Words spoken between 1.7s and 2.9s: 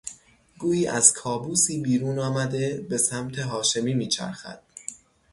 بیرون آمده